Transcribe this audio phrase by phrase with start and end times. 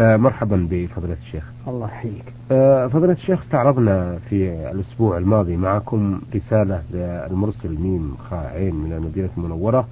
[0.00, 1.44] آه، مرحبا بفضيلة الشيخ.
[1.68, 2.24] الله يحييك.
[2.52, 9.28] آه، فضيلة الشيخ استعرضنا في الأسبوع الماضي معكم رسالة للمرسل ميم خاء عين من المدينة
[9.38, 9.88] المنورة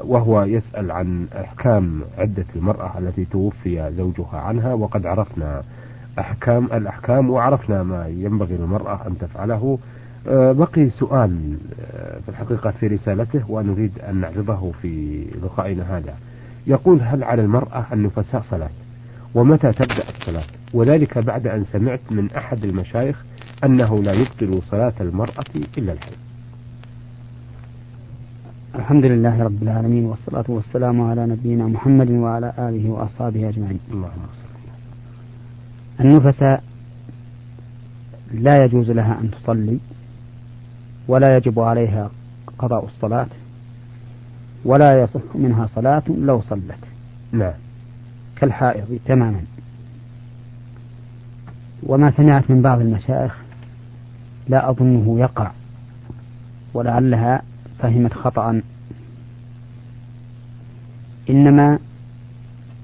[0.00, 5.62] وهو يسأل عن أحكام عدة المرأة التي توفي زوجها عنها وقد عرفنا
[6.18, 9.78] أحكام الأحكام وعرفنا ما ينبغي للمرأة أن تفعله.
[10.28, 11.56] آه، بقي سؤال
[12.24, 16.14] في الحقيقة في رسالته ونريد أن نعرضه في لقائنا هذا.
[16.66, 18.70] يقول هل على المرأة النفساء صلاة؟
[19.38, 20.44] ومتى تبدأ الصلاة؟
[20.74, 23.24] وذلك بعد أن سمعت من أحد المشايخ
[23.64, 25.44] أنه لا يبطل صلاة المرأة
[25.78, 26.12] إلا الحي
[28.74, 33.80] الحمد لله رب العالمين والصلاة والسلام على نبينا محمد وعلى آله وأصحابه أجمعين.
[33.90, 34.48] اللهم صل
[36.00, 36.62] النفساء
[38.34, 39.78] لا يجوز لها أن تصلي
[41.08, 42.10] ولا يجب عليها
[42.58, 43.28] قضاء الصلاة
[44.64, 46.78] ولا يصح منها صلاة لو صلت.
[47.32, 47.67] نعم.
[48.40, 49.40] كالحائض تماما.
[51.82, 53.36] وما سمعت من بعض المشايخ
[54.48, 55.50] لا أظنه يقع
[56.74, 57.42] ولعلها
[57.78, 58.62] فهمت خطأ.
[61.30, 61.78] إنما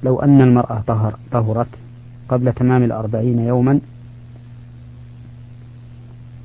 [0.02, 1.68] لو أن المرأة طهر طهرت
[2.28, 3.80] قبل تمام الأربعين يوما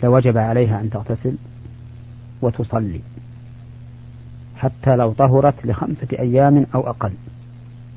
[0.03, 1.35] لوجب عليها أن تغتسل
[2.41, 3.02] وتصلي
[4.55, 7.11] حتى لو طهرت لخمسة أيام أو أقل.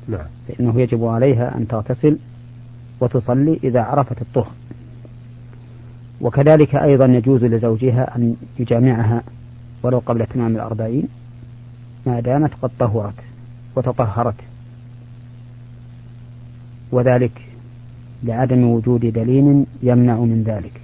[0.07, 0.25] نعم.
[0.47, 2.17] فإنه يجب عليها أن تغتسل
[2.99, 4.51] وتصلي إذا عرفت الطهر.
[6.21, 9.23] وكذلك أيضا يجوز لزوجها أن يجامعها
[9.83, 11.07] ولو قبل تمام الأربعين
[12.05, 13.19] ما دامت قد طهرت
[13.75, 14.35] وتطهرت.
[16.91, 17.41] وذلك
[18.23, 20.81] لعدم وجود دليل يمنع من ذلك.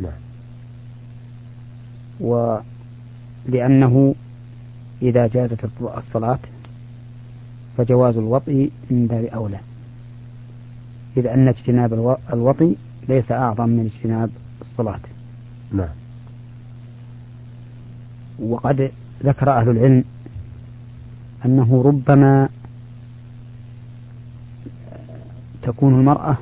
[0.00, 0.18] نعم.
[2.20, 4.14] ولأنه
[5.02, 6.38] إذا جازت الصلاة
[7.76, 9.58] فجواز الوطء من باب أولى
[11.16, 12.76] إذ أن اجتناب الوطي
[13.08, 15.00] ليس أعظم من اجتناب الصلاة.
[15.72, 15.88] نعم.
[18.38, 18.90] وقد
[19.24, 20.04] ذكر أهل العلم
[21.44, 22.48] أنه ربما
[25.62, 26.36] تكون المرأة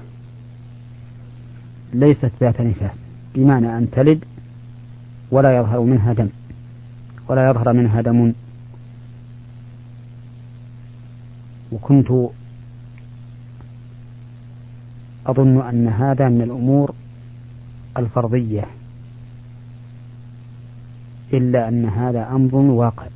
[1.93, 3.01] ليست ذات نفاس
[3.35, 4.25] بمعنى أن تلد
[5.31, 6.29] ولا يظهر منها دم
[7.29, 8.33] ولا يظهر منها دم
[11.75, 12.31] وكنت
[15.27, 16.95] أظن أن هذا من الأمور
[17.97, 18.65] الفرضية
[21.33, 23.07] إلا أن هذا أمر واقع.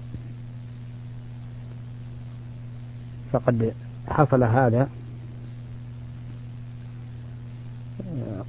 [3.32, 3.74] فقد
[4.08, 4.88] حصل هذا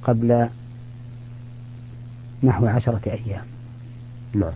[0.02, 0.48] قبل
[2.42, 3.44] نحو عشرة أيام.
[4.34, 4.52] نعم.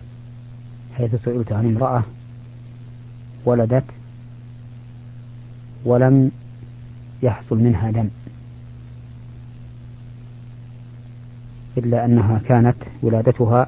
[0.97, 2.03] حيث سئلت عن امرأة
[3.45, 3.83] ولدت
[5.85, 6.31] ولم
[7.23, 8.09] يحصل منها دم.
[11.77, 13.67] إلا أنها كانت ولادتها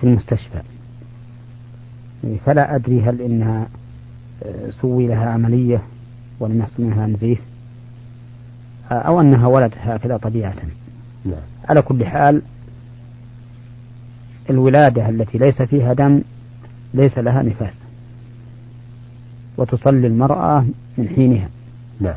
[0.00, 0.62] في المستشفى.
[2.44, 3.68] فلا أدري هل إنها
[4.42, 5.82] آه، سوي لها عملية
[6.40, 7.38] ولم يحصل منها نزيف
[8.90, 10.54] أو أنها ولدت هكذا طبيعة.
[11.24, 11.40] نعم.
[11.68, 12.42] على كل حال
[14.50, 16.22] الولادة التي ليس فيها دم
[16.94, 17.78] ليس لها نفاس.
[19.56, 20.64] وتصلي المرأة
[20.98, 21.48] من حينها.
[22.00, 22.14] نعم.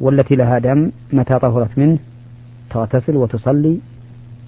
[0.00, 1.98] والتي لها دم متى طهرت منه؟
[2.70, 3.78] تغتسل وتصلي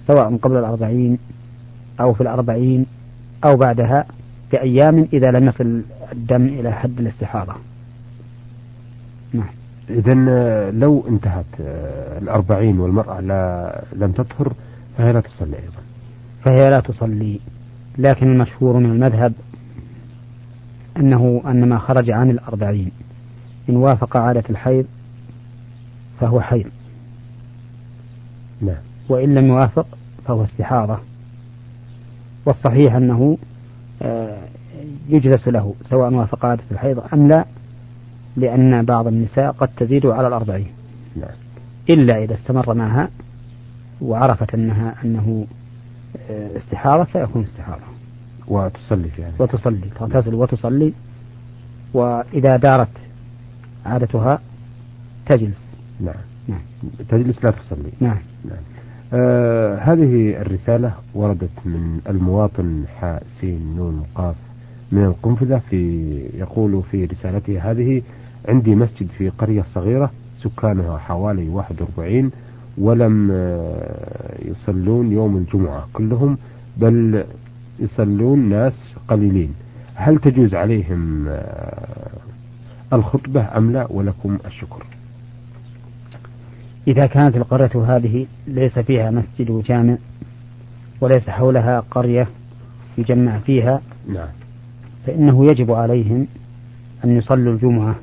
[0.01, 1.17] سواء قبل الأربعين
[1.99, 2.85] أو في الأربعين
[3.43, 4.05] أو بعدها
[4.51, 5.81] بأيام إذا لم يصل
[6.11, 7.53] الدم إلى حد الاستحاضة.
[9.33, 9.49] نعم.
[9.89, 10.13] إذا
[10.71, 11.45] لو انتهت
[12.21, 14.53] الأربعين والمرأة لا لم تطهر
[14.97, 15.81] فهي لا تصلي أيضا.
[16.43, 17.39] فهي لا تصلي.
[17.97, 19.33] لكن المشهور من المذهب
[20.97, 22.91] أنه أن ما خرج عن الأربعين.
[23.69, 24.85] إن وافق عادة الحيض
[26.19, 26.71] فهو حيض.
[28.61, 28.81] نعم.
[29.09, 29.87] وإن لم يوافق
[30.25, 30.97] فهو استحاضة.
[32.45, 33.37] والصحيح أنه
[34.01, 34.37] آه،
[35.09, 37.45] يجلس له سواء وافق عادة الحيض أم لا
[38.35, 40.71] لأن بعض النساء قد تزيد على الأربعين.
[41.15, 41.35] نعم.
[41.89, 43.09] إلا إذا استمر معها
[44.01, 45.47] وعرفت أنها أنه
[46.29, 47.81] آه، استحاضة فيكون استحاضة.
[48.47, 50.93] وتصلي هذا وتصلي تغتسل وتصلي.
[51.93, 52.89] وإذا دارت
[53.85, 54.39] عادتها
[55.25, 55.59] تجلس.
[55.99, 56.15] نعم.
[56.47, 56.61] نعم.
[57.09, 57.91] تجلس لا تصلي.
[57.99, 58.17] نعم.
[58.45, 58.59] نعم.
[59.13, 64.35] آه هذه الرسالة وردت من المواطن حاء سين نون قاف
[64.91, 66.07] من القنفذة في
[66.37, 68.01] يقول في رسالته هذه
[68.47, 72.31] عندي مسجد في قرية صغيرة سكانها حوالي 41
[72.77, 76.37] ولم آه، يصلون يوم الجمعة كلهم
[76.77, 77.23] بل
[77.79, 79.53] يصلون ناس قليلين.
[79.95, 82.09] هل تجوز عليهم آه،
[82.93, 84.85] الخطبة أم لا ولكم الشكر.
[86.87, 89.97] إذا كانت القرية هذه ليس فيها مسجد جامع
[91.01, 92.27] وليس حولها قرية
[92.97, 93.81] يجمع فيها
[94.13, 94.27] نعم.
[95.05, 96.27] فإنه يجب عليهم
[97.05, 97.95] أن يصلوا الجمعة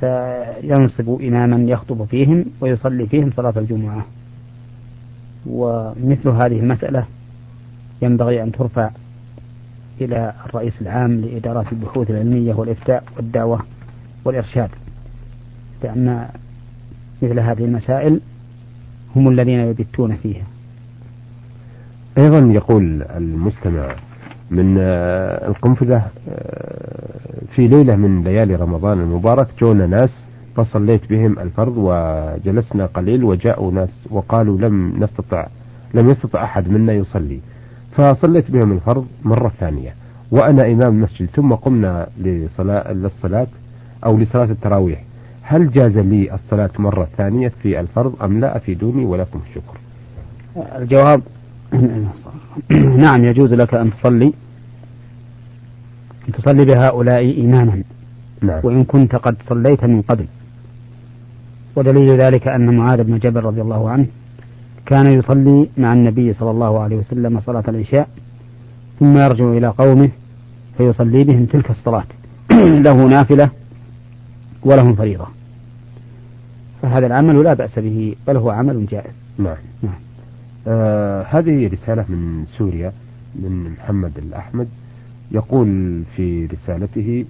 [0.00, 4.06] فينصب إماما يخطب فيهم ويصلي فيهم صلاة الجمعة.
[5.46, 7.06] ومثل هذه المسألة
[8.02, 8.90] ينبغي أن ترفع
[10.00, 13.60] إلى الرئيس العام لإدارات البحوث العلمية والإفتاء والدعوة
[14.24, 14.70] والإرشاد
[15.84, 16.28] لأن
[17.22, 18.20] مثل هذه المسائل
[19.16, 20.44] هم الذين يبتون فيها.
[22.18, 23.94] أيضا يقول المستمع
[24.50, 30.24] من آه، القنفذة آه، في ليلة من ليالي رمضان المبارك جونا ناس
[30.56, 35.46] فصليت بهم الفرض وجلسنا قليل وجاءوا ناس وقالوا لم نستطع
[35.94, 37.40] لم يستطع أحد منا يصلي.
[37.92, 39.94] فصليت بهم الفرض مرة ثانية.
[40.30, 43.46] وأنا إمام المسجد ثم قمنا لصلاة للصلاة
[44.04, 45.04] أو لصلاة التراويح.
[45.42, 49.76] هل جاز لي الصلاة مرة ثانية في الفرض أم لا؟ أفيدوني ولكم الشكر.
[50.76, 51.22] الجواب
[53.04, 54.32] نعم يجوز لك أن تصلي
[56.28, 57.82] أن تصلي بهؤلاء إماما.
[58.42, 58.60] نعم.
[58.62, 60.26] وإن كنت قد صليت من قبل.
[61.76, 64.06] ودليل ذلك أن معاذ بن جبل رضي الله عنه
[64.86, 68.08] كان يصلي مع النبي صلى الله عليه وسلم صلاة العشاء
[69.00, 70.10] ثم يرجع إلى قومه
[70.78, 72.04] فيصلي بهم تلك الصلاة.
[72.86, 73.50] له نافلة
[74.62, 75.26] ولهم فريضة.
[76.82, 79.14] فهذا العمل لا بأس به بل هو عمل جائز.
[79.38, 80.00] نعم, نعم.
[80.68, 82.92] آه هذه رسالة من سوريا
[83.34, 84.68] من محمد الأحمد.
[85.30, 87.24] يقول في رسالته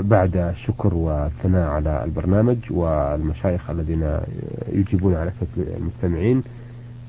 [0.00, 4.18] بعد الشكر والثناء على البرنامج والمشايخ الذين
[4.72, 6.42] يجيبون على أسئلة المستمعين.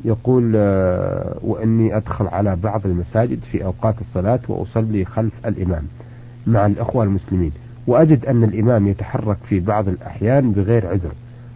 [0.06, 5.84] يقول آه وإني أدخل على بعض المساجد في أوقات الصلاة وأصلي خلف الإمام
[6.48, 7.52] مع الأخوة المسلمين
[7.88, 11.12] وأجد أن الإمام يتحرك في بعض الأحيان بغير عذر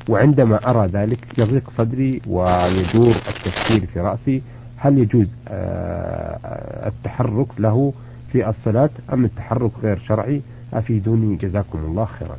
[0.10, 4.42] وعندما أرى ذلك يضيق صدري ويدور التفكير في رأسي.
[4.78, 7.94] هل يجوز آه، التحرك له
[8.32, 10.42] في الصلاة أم التحرك غير شرعي؟
[10.74, 12.38] أفيدوني جزاكم الله خيرا.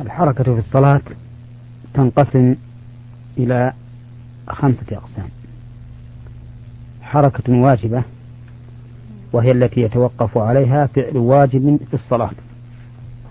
[0.00, 1.02] الحركة في الصلاة
[1.94, 2.54] تنقسم
[3.38, 3.72] إلى
[4.48, 5.28] خمسة أقسام.
[7.02, 8.02] حركة واجبة
[9.32, 12.30] وهي التي يتوقف عليها فعل واجب في الصلاة.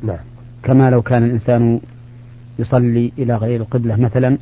[0.04, 0.20] نعم.
[0.64, 1.80] كما لو كان الإنسان
[2.60, 4.38] يصلي إلى غير القبلة مثلا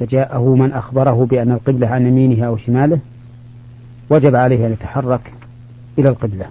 [0.00, 2.98] فجاءه من أخبره بأن القبلة عن يمينه أو شماله
[4.10, 5.32] وجب عليه أن يتحرك
[5.98, 6.46] إلى القبلة.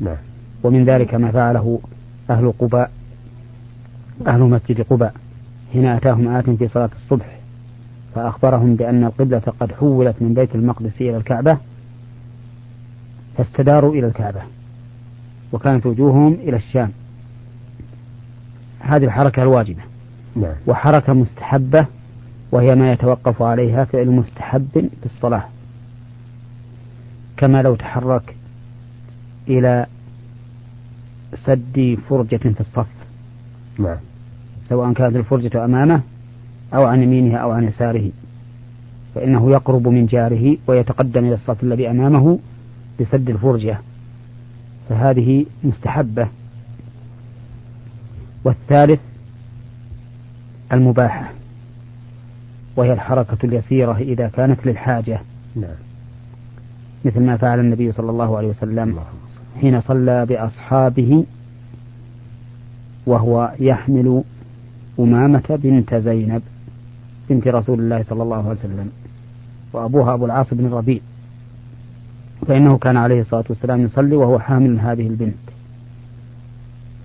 [0.00, 0.16] نعم.
[0.62, 1.80] ومن ذلك ما فعله
[2.30, 2.90] أهل قباء
[4.26, 5.14] أهل مسجد قباء.
[5.72, 7.38] حين أتاهم آت في صلاة الصبح
[8.14, 11.58] فأخبرهم بأن القبلة قد حولت من بيت المقدس إلى الكعبة
[13.36, 14.40] فاستداروا إلى الكعبة
[15.52, 16.90] وكانت وجوههم إلى الشام.
[18.80, 19.82] هذه الحركة الواجبة.
[20.36, 20.54] نعم.
[20.66, 21.86] وحركة مستحبة
[22.52, 25.44] وهي ما يتوقف عليها فعل مستحب في الصلاة.
[27.36, 28.36] كما لو تحرك
[29.48, 29.86] إلى
[31.34, 32.86] سد فرجة في الصف.
[33.78, 33.96] نعم.
[34.64, 36.00] سواء كانت الفرجة أمامه
[36.74, 38.10] أو عن يمينه أو عن يساره.
[39.14, 42.38] فإنه يقرب من جاره ويتقدم إلى الصف الذي أمامه
[43.00, 43.78] لسد الفرجة.
[44.88, 46.28] فهذه مستحبة.
[48.44, 49.00] والثالث
[50.72, 51.32] المباحة
[52.76, 55.20] وهي الحركة اليسيرة إذا كانت للحاجة.
[55.56, 55.93] نعم.
[57.04, 58.98] مثل ما فعل النبي صلى الله عليه وسلم
[59.60, 61.24] حين صلى بأصحابه
[63.06, 64.22] وهو يحمل
[65.00, 66.42] أمامة بنت زينب
[67.30, 68.90] بنت رسول الله صلى الله عليه وسلم
[69.72, 71.00] وأبوها أبو العاص بن الربيع.
[72.46, 75.34] فإنه كان عليه الصلاة والسلام يصلي وهو حامل هذه البنت.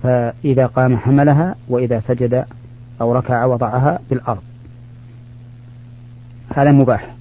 [0.04, 2.46] فإذا قام حملها وإذا سجد
[3.02, 4.42] أو ركع وضعها بالأرض
[6.56, 7.16] هذا مباح.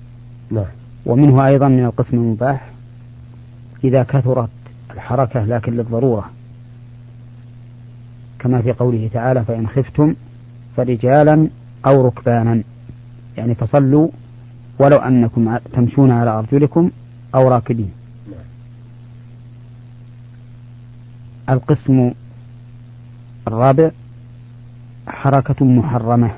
[0.50, 0.77] نعم.
[1.08, 2.70] ومنه أيضا من القسم المباح
[3.84, 4.50] إذا كثرت
[4.90, 6.30] الحركة لكن للضرورة.
[8.38, 10.14] كما في قوله تعالى فإن خفتم
[10.76, 11.48] فرجالا
[11.86, 12.62] أو ركبانا.
[13.36, 14.08] يعني فصلوا
[14.78, 16.90] ولو أنكم تمشون على أرجلكم
[17.34, 17.90] أو راكبين.
[21.48, 22.12] القسم
[23.48, 23.90] الرابع
[25.08, 26.30] حركة محرمة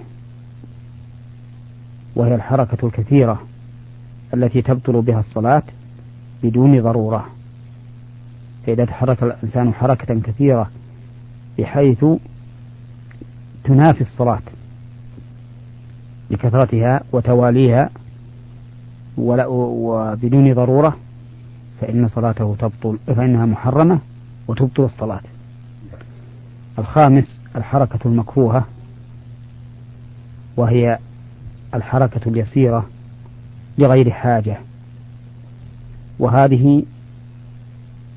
[2.16, 3.50] وهي الحركة الكثيرة.
[4.34, 5.62] التي تبطل بها الصلاة
[6.42, 7.26] بدون ضرورة.
[8.66, 10.70] فإذا تحرك الإنسان حركة كثيرة
[11.58, 12.04] بحيث
[13.64, 14.42] تنافي الصلاة
[16.30, 17.90] لكثرتها وتواليها
[19.16, 20.96] وبدون ضرورة
[21.80, 23.99] فإن صلاته تبطل فإنها محرمة
[24.49, 25.20] وتبطل الصلاة.
[26.78, 27.25] الخامس
[27.56, 28.64] الحركة المكروهة
[30.56, 30.99] وهي
[31.75, 32.87] الحركة اليسيرة
[33.80, 34.58] لغير حاجة.
[36.18, 36.82] وهذه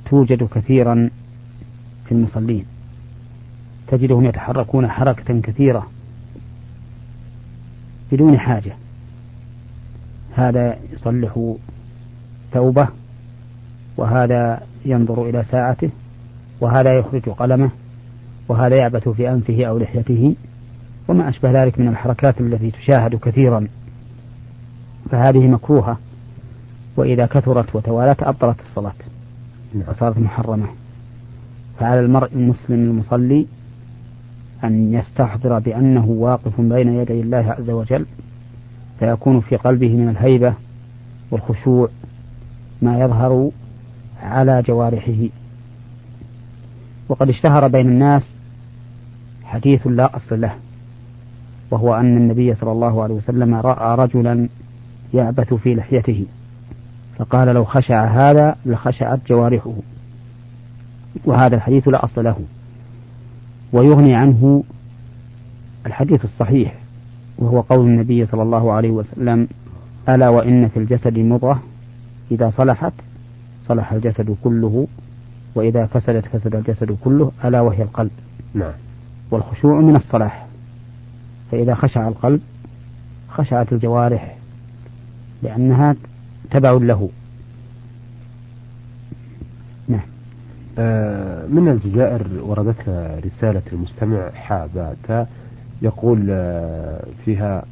[0.10, 1.10] توجد كثيرا
[2.05, 2.65] في المصلين.
[3.88, 5.88] تجدهم يتحركون حركة كثيرة
[8.12, 8.75] بدون حاجة.
[10.36, 11.55] هذا يصلح
[12.53, 12.88] ثوبه
[13.98, 15.89] وهذا ينظر إلى ساعته
[16.62, 17.70] وهذا يخرج قلمه
[18.48, 20.36] وهذا يعبث في أنفه أو لحيته
[21.08, 23.67] وما أشبه ذلك من الحركات التي تشاهد كثيرا.
[25.10, 25.98] فهذه مكروهة.
[26.98, 28.93] وإذا كثرت وتوالت أبطلت الصلاة.
[29.74, 29.89] نعم.
[29.89, 30.67] وصارت محرمة.
[31.79, 33.48] فعلى المرء المسلم المصلي
[34.63, 38.05] أن يستحضر بأنه واقف بين يدي الله عز وجل
[39.00, 40.53] فيكون في قلبه من الهيبة
[41.31, 41.89] والخشوع
[42.81, 43.51] ما يظهر
[44.22, 45.29] على جوارحه.
[47.10, 48.24] وقد اشتهر بين الناس
[49.43, 50.55] حديث لا أصل له
[51.72, 54.50] وهو أن النبي صلى الله عليه وسلم رأى رجلا
[55.13, 56.25] يعبث في لحيته.
[57.17, 59.74] فقال لو خشع هذا لخشعت جوارحه.
[61.25, 62.38] وهذا الحديث لا أصل له.
[63.74, 64.63] ويغني عنه
[65.86, 66.75] الحديث الصحيح
[67.38, 69.48] وهو قول النبي صلى الله عليه وسلم
[70.10, 71.63] ألا وإن في الجسد مضغة
[72.32, 72.93] إذا صلحت
[73.67, 74.88] صلح الجسد كله
[75.55, 78.12] وإذا فسدت فسد الجسد كله ألا وهي القلب.
[78.53, 78.72] نعم.
[79.32, 80.48] والخشوع من الصلاح.
[81.51, 82.41] فإذا خشع القلب
[83.29, 84.36] خشعت الجوارح.
[85.44, 85.96] لأنها
[86.52, 87.10] تبع له.
[89.88, 90.00] نعم.
[90.80, 92.90] آه من الجزائر وردت
[93.26, 95.28] رسالة المستمع حابات
[95.82, 97.66] يقول آه فيها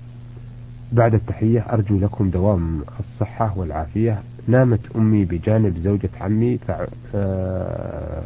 [0.92, 4.22] بعد التحية أرجو لكم دوام الصحة والعافية.
[4.48, 6.86] نامت أمي بجانب زوجة عمي فع...
[7.16, 8.24] آه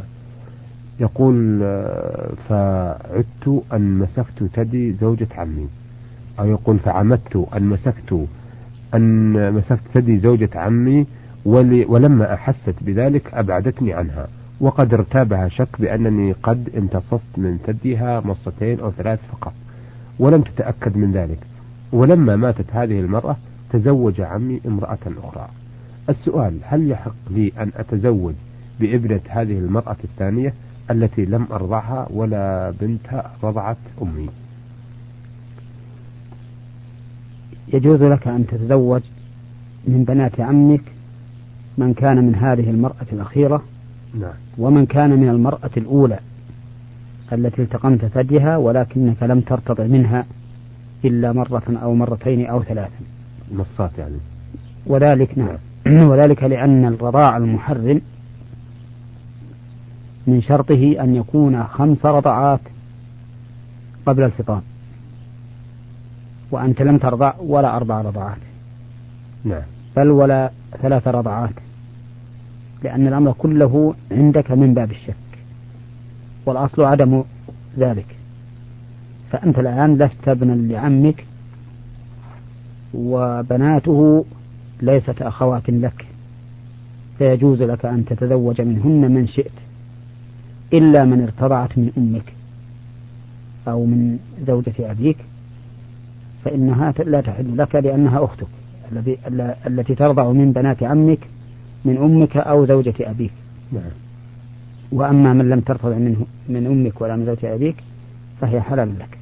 [0.99, 1.59] يقول
[2.49, 5.67] فعدت أن مسكت تدي زوجة عمي.
[6.39, 8.27] أو يقول فعمدت أن مسكت
[8.95, 11.05] أن مسكت ثدي زوجة عمي
[11.45, 14.27] ولما أحست بذلك أبعدتني عنها.
[14.59, 19.53] وقد ارتابها شك بأنني قد امتصصت من ثديها مصتين أو ثلاث فقط
[20.19, 21.39] ولم تتأكد من ذلك.
[21.91, 23.35] ولما ماتت هذه المرأة
[23.73, 25.47] تزوج عمي امرأة أخرى.
[26.09, 28.33] السؤال هل يحق لي أن أتزوج
[28.79, 30.53] بإبنة هذه المرأة الثانية
[30.91, 34.29] التي لم أرضعها ولا بنتها رضعت أمي؟
[37.73, 39.01] يجوز لك أن تتزوج
[39.87, 40.81] من بنات عمك
[41.77, 43.63] من كان من هذه المرأة الأخيرة
[44.19, 44.33] نعم.
[44.57, 46.19] ومن كان من المرأة الأولى
[47.33, 50.25] التي التقمت ثديها ولكنك لم ترتضع منها
[51.05, 52.99] إلا مرة أو مرتين أو ثلاثا
[53.53, 54.17] نصات يعني
[54.85, 56.07] وذلك نعم, نعم.
[56.09, 58.01] وذلك لأن الرضاع المحرم
[60.27, 62.59] من شرطه أن يكون خمس رضعات
[64.05, 64.61] قبل الفطام
[66.51, 68.37] وأنت لم ترضع ولا أربع رضعات.
[69.43, 69.61] نعم.
[69.97, 71.53] بل ولا ثلاث رضعات.
[72.83, 75.15] لأن الأمر كله عندك من باب الشك.
[76.45, 77.23] والأصل عدم
[77.77, 78.15] ذلك.
[79.31, 81.25] فأنت الآن لست ابنا لعمك
[82.93, 84.25] وبناته
[84.81, 86.05] ليست أخوات لك.
[87.17, 89.51] فيجوز لك أن تتزوج منهن من شئت.
[90.73, 92.33] إلا من ارتضعت من أمك
[93.67, 95.17] أو من زوجة أبيك.
[96.45, 98.47] فإنها لا تحل لك لأنها أختك
[98.91, 99.17] الذي
[99.67, 101.19] التي ترضع من بنات عمك
[101.85, 103.31] من أمك أو زوجة أبيك
[103.71, 103.83] نعم.
[104.91, 107.75] وأما من لم ترتضع منه من أمك ولا من زوجة أبيك
[108.41, 109.17] فهي حلال لك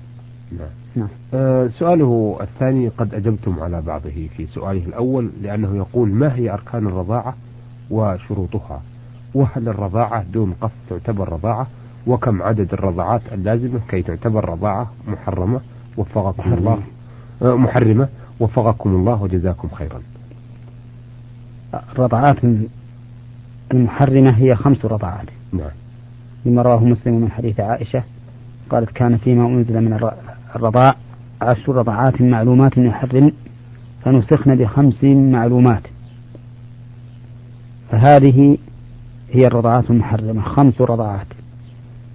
[0.51, 0.67] نعم.
[0.95, 1.07] نعم.
[1.33, 6.87] آه سؤاله الثاني قد أجبتم على بعضه في سؤاله الأول لأنه يقول ما هي أركان
[6.87, 7.35] الرضاعة
[7.89, 8.81] وشروطها
[9.33, 11.67] وهل الرضاعة دون قصد تعتبر رضاعة
[12.07, 15.59] وكم عدد الرضاعات اللازمة كي تعتبر رضاعة محرمة
[15.97, 16.79] وفقكم الله
[17.43, 18.07] محرمة.
[18.39, 20.01] وفقكم الله وجزاكم خيرا.
[21.91, 22.37] الرضعات
[23.73, 25.25] المحرمة هي خمس رضعات.
[25.53, 25.69] نعم.
[26.45, 28.03] لما رواه مسلم من حديث عائشة
[28.69, 30.11] قالت كان فيما أنزل من
[30.55, 30.95] الرضاع
[31.41, 33.31] عشر رضعات معلومات يحرم
[34.05, 35.83] فنسخن بخمس معلومات.
[37.91, 38.57] فهذه
[39.31, 41.27] هي الرضعات المحرمة خمس رضعات.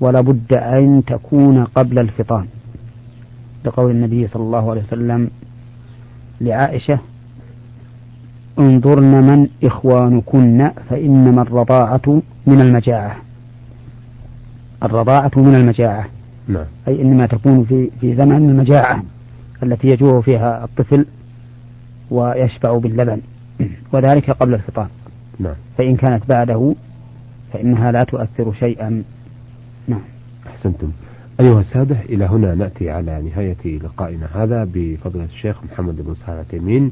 [0.01, 2.47] ولا بد أن تكون قبل الفطام.
[3.65, 5.31] لقول النبي صلى الله عليه وسلم
[6.41, 6.99] لعائشة
[8.59, 13.17] انظرن من إخوانكن فإنما الرضاعة من المجاعة.
[14.83, 16.07] الرضاعة من المجاعة.
[16.49, 16.65] نعم.
[16.89, 19.03] أي إنما تكون في في زمن المجاعة
[19.63, 21.07] التي يجوع فيها الطفل
[22.11, 23.21] ويشبع باللبن
[23.93, 24.89] وذلك قبل الفطام.
[25.39, 25.55] نعم.
[25.79, 26.75] فإن كانت بعده
[27.53, 29.03] فإنها لا تؤثر شيئا.
[29.89, 30.01] نعم.
[30.47, 30.91] أحسنتم.
[31.41, 36.91] أيها السادة إلى هنا نأتي على نهاية لقائنا هذا بفضل الشيخ محمد بن صالح التيمين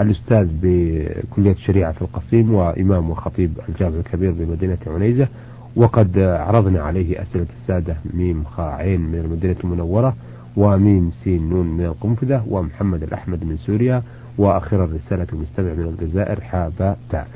[0.00, 5.28] الأستاذ بكلية الشريعة في القصيم وإمام وخطيب الجامع الكبير بمدينة عنيزة
[5.76, 10.16] وقد عرضنا عليه أسئلة السادة ميم خاء عين من المدينة المنورة
[10.56, 14.02] وميم سين نون من القنفذة ومحمد الأحمد من سوريا
[14.38, 17.28] وأخيرا رسالة المستمع من الجزائر حابة تاء.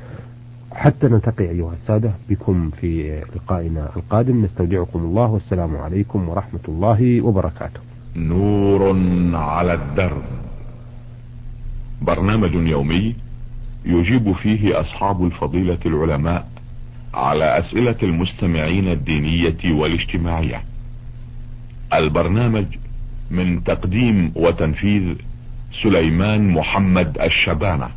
[0.75, 4.45] حتى نلتقي أيها السادة بكم في لقائنا القادم.
[4.45, 7.81] نستودعكم الله والسلام عليكم ورحمة الله وبركاته.
[8.17, 8.97] نور
[9.37, 10.23] على الدرب.
[12.03, 13.15] برنامج يومي
[13.85, 16.49] يجيب فيه أصحاب الفضيلة العلماء
[17.15, 20.63] على أسئلة المستمعين الدينية والاجتماعية.
[21.95, 22.65] البرنامج
[23.31, 25.15] من تقديم وتنفيذ
[25.83, 27.89] سليمان محمد الشبانة.